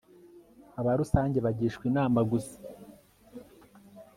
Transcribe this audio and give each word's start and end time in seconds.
aba 0.79 0.91
rusange 0.99 1.37
bagishwa 1.45 1.83
inama 1.91 2.19
gusa 2.31 2.57